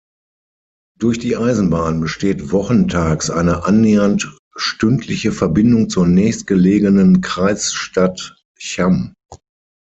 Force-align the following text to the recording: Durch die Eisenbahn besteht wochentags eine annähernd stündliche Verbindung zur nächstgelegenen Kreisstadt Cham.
Durch 0.97 1.19
die 1.19 1.37
Eisenbahn 1.37 2.01
besteht 2.01 2.51
wochentags 2.51 3.29
eine 3.29 3.65
annähernd 3.65 4.35
stündliche 4.55 5.31
Verbindung 5.31 5.91
zur 5.91 6.07
nächstgelegenen 6.07 7.21
Kreisstadt 7.21 8.35
Cham. 8.57 9.13